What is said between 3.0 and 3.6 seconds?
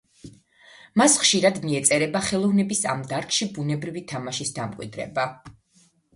დარგში